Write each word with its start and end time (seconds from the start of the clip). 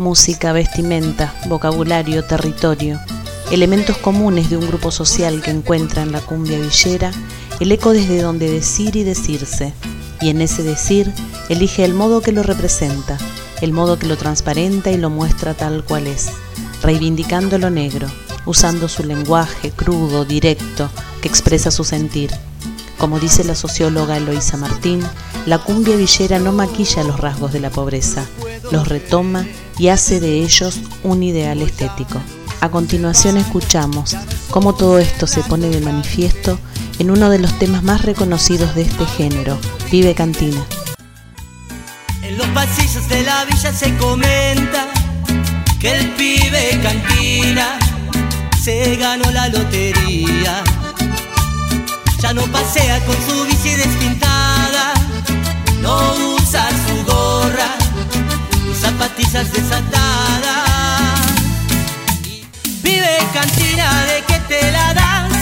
Música, 0.00 0.54
vestimenta, 0.54 1.34
vocabulario, 1.46 2.24
territorio, 2.24 2.98
elementos 3.50 3.98
comunes 3.98 4.48
de 4.48 4.56
un 4.56 4.66
grupo 4.66 4.90
social 4.90 5.42
que 5.42 5.50
encuentra 5.50 6.00
en 6.00 6.10
la 6.10 6.22
cumbia 6.22 6.58
villera 6.58 7.10
el 7.60 7.70
eco 7.70 7.92
desde 7.92 8.22
donde 8.22 8.50
decir 8.50 8.96
y 8.96 9.04
decirse, 9.04 9.74
y 10.22 10.30
en 10.30 10.40
ese 10.40 10.62
decir 10.62 11.12
elige 11.50 11.84
el 11.84 11.92
modo 11.92 12.22
que 12.22 12.32
lo 12.32 12.42
representa, 12.42 13.18
el 13.60 13.74
modo 13.74 13.98
que 13.98 14.06
lo 14.06 14.16
transparenta 14.16 14.90
y 14.90 14.96
lo 14.96 15.10
muestra 15.10 15.52
tal 15.52 15.84
cual 15.84 16.06
es, 16.06 16.30
reivindicando 16.80 17.58
lo 17.58 17.68
negro, 17.68 18.08
usando 18.46 18.88
su 18.88 19.04
lenguaje 19.04 19.70
crudo, 19.70 20.24
directo, 20.24 20.88
que 21.20 21.28
expresa 21.28 21.70
su 21.70 21.84
sentir. 21.84 22.30
Como 22.96 23.20
dice 23.20 23.44
la 23.44 23.54
socióloga 23.54 24.16
Eloísa 24.16 24.56
Martín, 24.56 25.02
la 25.44 25.58
cumbia 25.58 25.96
villera 25.96 26.38
no 26.38 26.52
maquilla 26.52 27.04
los 27.04 27.20
rasgos 27.20 27.52
de 27.52 27.60
la 27.60 27.68
pobreza, 27.68 28.24
los 28.70 28.88
retoma 28.88 29.44
y 29.80 29.88
hace 29.88 30.20
de 30.20 30.42
ellos 30.42 30.78
un 31.02 31.22
ideal 31.22 31.62
estético. 31.62 32.20
A 32.60 32.68
continuación 32.68 33.38
escuchamos 33.38 34.14
cómo 34.50 34.74
todo 34.74 34.98
esto 34.98 35.26
se 35.26 35.42
pone 35.42 35.70
de 35.70 35.80
manifiesto 35.80 36.58
en 36.98 37.10
uno 37.10 37.30
de 37.30 37.38
los 37.38 37.58
temas 37.58 37.82
más 37.82 38.02
reconocidos 38.02 38.74
de 38.74 38.82
este 38.82 39.06
género, 39.06 39.58
Vive 39.90 40.14
Cantina. 40.14 40.62
En 42.22 42.36
los 42.36 42.46
pasillos 42.48 43.08
de 43.08 43.22
la 43.22 43.46
villa 43.46 43.72
se 43.72 43.96
comenta 43.96 44.86
que 45.80 45.96
el 45.96 46.10
pibe 46.10 46.78
cantina 46.82 47.78
se 48.62 48.96
ganó 48.96 49.30
la 49.30 49.48
lotería. 49.48 50.62
Ya 52.20 52.34
no 52.34 52.42
pasea 52.52 53.02
con 53.06 53.16
su 53.26 53.46
bici 53.46 53.76
despintada, 53.76 54.29
Vive 62.82 63.18
cantina 63.34 64.04
de 64.06 64.22
que 64.26 64.40
te 64.48 64.72
la 64.72 64.94
das, 64.94 65.32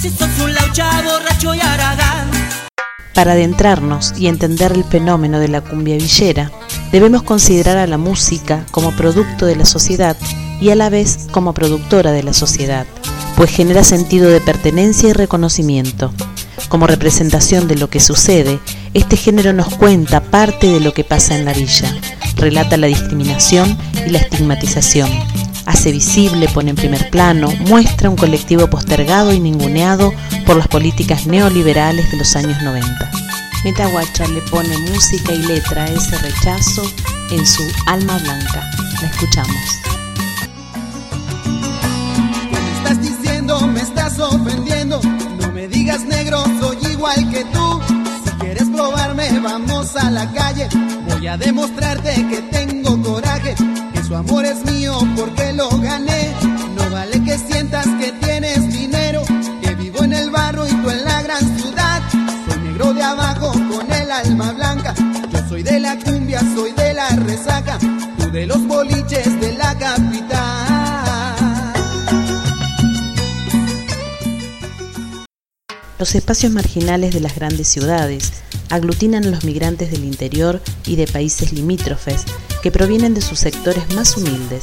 si 0.00 0.10
sos 0.10 0.28
un 0.42 0.52
laucha 0.52 1.02
borracho 1.02 1.54
y 1.54 1.60
aragán. 1.60 2.30
Para 3.14 3.32
adentrarnos 3.32 4.14
y 4.18 4.26
entender 4.26 4.72
el 4.72 4.82
fenómeno 4.84 5.38
de 5.38 5.48
la 5.48 5.60
cumbia 5.60 5.96
villera, 5.96 6.50
debemos 6.90 7.22
considerar 7.22 7.76
a 7.76 7.86
la 7.86 7.96
música 7.96 8.66
como 8.72 8.96
producto 8.96 9.46
de 9.46 9.54
la 9.54 9.64
sociedad 9.64 10.16
y 10.60 10.70
a 10.70 10.74
la 10.74 10.90
vez 10.90 11.28
como 11.30 11.54
productora 11.54 12.10
de 12.10 12.24
la 12.24 12.34
sociedad, 12.34 12.86
pues 13.36 13.50
genera 13.50 13.84
sentido 13.84 14.28
de 14.30 14.40
pertenencia 14.40 15.10
y 15.10 15.12
reconocimiento. 15.12 16.12
Como 16.68 16.88
representación 16.88 17.68
de 17.68 17.76
lo 17.76 17.88
que 17.88 18.00
sucede, 18.00 18.58
este 18.94 19.16
género 19.16 19.52
nos 19.52 19.68
cuenta 19.76 20.20
parte 20.20 20.66
de 20.66 20.80
lo 20.80 20.92
que 20.92 21.04
pasa 21.04 21.36
en 21.36 21.44
la 21.44 21.52
villa, 21.52 21.94
relata 22.38 22.76
la 22.76 22.86
discriminación 22.86 23.76
y 24.06 24.10
la 24.10 24.18
estigmatización, 24.18 25.10
hace 25.66 25.92
visible, 25.92 26.48
pone 26.48 26.70
en 26.70 26.76
primer 26.76 27.10
plano, 27.10 27.52
muestra 27.66 28.08
un 28.08 28.16
colectivo 28.16 28.68
postergado 28.70 29.34
y 29.34 29.40
ninguneado 29.40 30.12
por 30.46 30.56
las 30.56 30.68
políticas 30.68 31.26
neoliberales 31.26 32.10
de 32.10 32.16
los 32.16 32.34
años 32.36 32.62
90. 32.62 33.10
Metaguacha 33.64 34.26
le 34.28 34.40
pone 34.42 34.78
música 34.78 35.34
y 35.34 35.42
letra 35.42 35.84
a 35.84 35.88
ese 35.88 36.16
rechazo 36.18 36.82
en 37.30 37.46
su 37.46 37.62
alma 37.86 38.16
blanca. 38.18 38.70
La 39.02 39.08
escuchamos. 39.08 39.56
me 42.50 42.72
estás 42.78 43.02
diciendo? 43.02 43.66
Me 43.66 43.80
estás 43.80 44.18
ofendiendo. 44.18 45.00
No 45.40 45.52
me 45.52 45.68
digas 45.68 46.02
negro, 46.04 46.42
soy 46.60 46.92
igual 46.92 47.30
que 47.30 47.44
tú. 47.44 47.57
A 51.28 51.36
demostrarte 51.36 52.14
que 52.28 52.42
tengo 52.50 53.02
coraje. 53.02 53.54
Que 53.92 54.02
su 54.02 54.16
amor 54.16 54.46
es 54.46 54.64
mío 54.64 54.98
porque 55.16 55.52
lo 55.52 55.68
gané. 55.68 56.32
No 56.74 56.90
vale 56.90 57.22
que 57.22 57.36
sientas 57.36 57.86
que 58.00 58.12
tienes 58.12 58.72
dinero. 58.72 59.22
Que 59.62 59.74
vivo 59.74 60.04
en 60.04 60.14
el 60.14 60.30
barro 60.30 60.66
y 60.66 60.70
tú 60.70 60.90
en 60.90 61.04
la 61.04 61.22
gran 61.22 61.58
ciudad. 61.58 62.02
Soy 62.48 62.58
negro 62.62 62.94
de 62.94 63.02
abajo 63.02 63.52
con 63.52 63.92
el 63.92 64.10
alma 64.10 64.52
blanca. 64.52 64.94
Yo 65.30 65.48
soy 65.48 65.62
de 65.62 65.80
la 65.80 65.98
cumbia, 65.98 66.40
soy 66.54 66.72
de 66.72 66.94
la 66.94 67.08
resaca. 67.10 67.78
Tú 67.78 68.30
de 68.30 68.46
los 68.46 68.66
boliches 68.66 69.40
de 69.40 69.52
la 69.52 69.76
capital. 69.76 70.27
Los 75.98 76.14
espacios 76.14 76.52
marginales 76.52 77.12
de 77.12 77.18
las 77.18 77.34
grandes 77.34 77.66
ciudades 77.66 78.32
aglutinan 78.70 79.24
a 79.24 79.30
los 79.30 79.42
migrantes 79.42 79.90
del 79.90 80.04
interior 80.04 80.62
y 80.86 80.94
de 80.94 81.08
países 81.08 81.52
limítrofes 81.52 82.24
que 82.62 82.70
provienen 82.70 83.14
de 83.14 83.20
sus 83.20 83.40
sectores 83.40 83.92
más 83.94 84.16
humildes. 84.16 84.62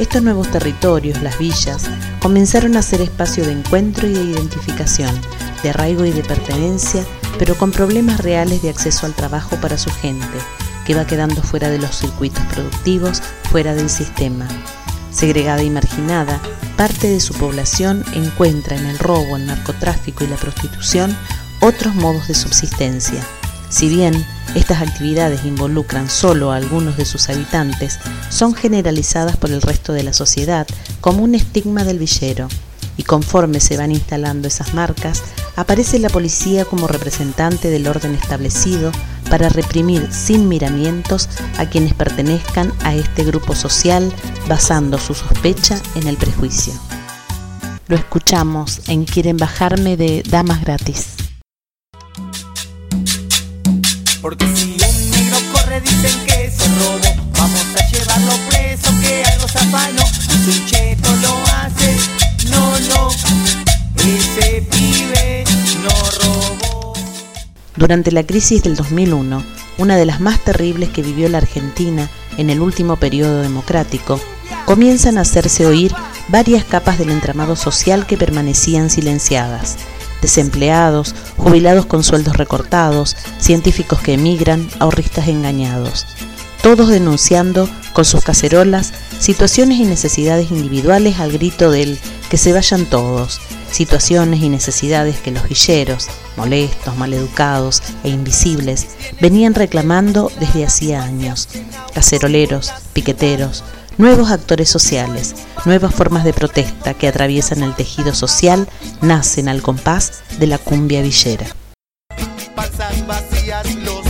Estos 0.00 0.22
nuevos 0.22 0.50
territorios, 0.50 1.22
las 1.22 1.38
villas, 1.38 1.84
comenzaron 2.20 2.76
a 2.76 2.82
ser 2.82 3.02
espacio 3.02 3.44
de 3.44 3.52
encuentro 3.52 4.08
y 4.08 4.14
de 4.14 4.24
identificación, 4.24 5.14
de 5.62 5.70
arraigo 5.70 6.04
y 6.06 6.10
de 6.10 6.24
pertenencia, 6.24 7.04
pero 7.38 7.56
con 7.56 7.70
problemas 7.70 8.18
reales 8.18 8.60
de 8.62 8.70
acceso 8.70 9.06
al 9.06 9.14
trabajo 9.14 9.56
para 9.60 9.78
su 9.78 9.90
gente, 9.90 10.26
que 10.84 10.96
va 10.96 11.06
quedando 11.06 11.40
fuera 11.40 11.70
de 11.70 11.78
los 11.78 11.96
circuitos 11.96 12.44
productivos, 12.46 13.22
fuera 13.52 13.76
del 13.76 13.88
sistema. 13.88 14.48
Segregada 15.14 15.62
y 15.62 15.70
marginada, 15.70 16.40
parte 16.76 17.08
de 17.08 17.20
su 17.20 17.34
población 17.34 18.04
encuentra 18.14 18.76
en 18.76 18.84
el 18.86 18.98
robo, 18.98 19.36
el 19.36 19.46
narcotráfico 19.46 20.24
y 20.24 20.26
la 20.26 20.36
prostitución 20.36 21.16
otros 21.60 21.94
modos 21.94 22.26
de 22.26 22.34
subsistencia. 22.34 23.24
Si 23.70 23.88
bien 23.88 24.26
estas 24.56 24.82
actividades 24.82 25.44
involucran 25.44 26.10
solo 26.10 26.50
a 26.50 26.56
algunos 26.56 26.96
de 26.96 27.04
sus 27.04 27.28
habitantes, 27.28 28.00
son 28.28 28.54
generalizadas 28.54 29.36
por 29.36 29.50
el 29.52 29.62
resto 29.62 29.92
de 29.92 30.02
la 30.02 30.12
sociedad 30.12 30.66
como 31.00 31.22
un 31.22 31.36
estigma 31.36 31.84
del 31.84 32.00
villero, 32.00 32.48
y 32.96 33.04
conforme 33.04 33.60
se 33.60 33.76
van 33.76 33.92
instalando 33.92 34.48
esas 34.48 34.74
marcas, 34.74 35.22
aparece 35.56 35.98
la 36.00 36.08
policía 36.08 36.64
como 36.64 36.88
representante 36.88 37.70
del 37.70 37.86
orden 37.86 38.14
establecido 38.14 38.90
para 39.30 39.48
reprimir 39.48 40.12
sin 40.12 40.48
miramientos 40.48 41.28
a 41.58 41.66
quienes 41.66 41.94
pertenezcan 41.94 42.72
a 42.82 42.94
este 42.94 43.24
grupo 43.24 43.54
social 43.54 44.12
basando 44.48 44.98
su 44.98 45.14
sospecha 45.14 45.80
en 45.94 46.06
el 46.06 46.16
prejuicio. 46.16 46.72
Lo 47.88 47.96
escuchamos 47.96 48.88
en 48.88 49.04
Quieren 49.04 49.36
bajarme 49.36 49.96
de 49.96 50.22
Damas 50.28 50.62
Gratis. 50.62 51.08
Porque 54.22 54.46
si 54.56 54.73
Durante 67.76 68.12
la 68.12 68.24
crisis 68.24 68.62
del 68.62 68.76
2001, 68.76 69.42
una 69.78 69.96
de 69.96 70.06
las 70.06 70.20
más 70.20 70.42
terribles 70.44 70.90
que 70.90 71.02
vivió 71.02 71.28
la 71.28 71.38
Argentina 71.38 72.08
en 72.36 72.50
el 72.50 72.60
último 72.60 72.96
periodo 72.96 73.42
democrático, 73.42 74.20
comienzan 74.64 75.18
a 75.18 75.22
hacerse 75.22 75.66
oír 75.66 75.92
varias 76.28 76.64
capas 76.64 76.98
del 76.98 77.10
entramado 77.10 77.56
social 77.56 78.06
que 78.06 78.16
permanecían 78.16 78.90
silenciadas 78.90 79.76
desempleados, 80.24 81.14
jubilados 81.36 81.84
con 81.84 82.02
sueldos 82.02 82.38
recortados, 82.38 83.14
científicos 83.38 84.00
que 84.00 84.14
emigran, 84.14 84.66
ahorristas 84.78 85.28
engañados. 85.28 86.06
Todos 86.62 86.88
denunciando 86.88 87.68
con 87.92 88.06
sus 88.06 88.24
cacerolas 88.24 88.94
situaciones 89.18 89.78
y 89.78 89.84
necesidades 89.84 90.50
individuales 90.50 91.20
al 91.20 91.30
grito 91.30 91.70
del 91.70 91.98
que 92.30 92.38
se 92.38 92.54
vayan 92.54 92.86
todos, 92.86 93.38
situaciones 93.74 94.40
y 94.40 94.48
necesidades 94.48 95.16
que 95.16 95.30
los 95.30 95.48
guilleros, 95.48 96.08
molestos, 96.36 96.96
maleducados 96.96 97.82
e 98.04 98.08
invisibles, 98.08 98.86
venían 99.20 99.54
reclamando 99.54 100.30
desde 100.38 100.64
hacía 100.64 101.02
años. 101.02 101.48
Caceroleros, 101.92 102.72
piqueteros, 102.92 103.64
nuevos 103.98 104.30
actores 104.30 104.68
sociales, 104.68 105.34
nuevas 105.64 105.94
formas 105.94 106.24
de 106.24 106.32
protesta 106.32 106.94
que 106.94 107.08
atraviesan 107.08 107.62
el 107.62 107.74
tejido 107.74 108.14
social, 108.14 108.68
nacen 109.00 109.48
al 109.48 109.62
compás 109.62 110.22
de 110.38 110.46
la 110.46 110.58
cumbia 110.58 111.02
villera. 111.02 111.46
Pasan 112.54 113.06
vacías 113.06 113.74
los 113.76 114.03